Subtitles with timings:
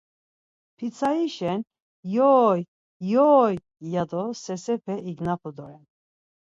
[0.77, 1.61] Pitsarişen
[2.15, 2.59] “yoy
[3.13, 3.53] yoy”
[3.93, 5.83] ya do sersepe ignapu doren.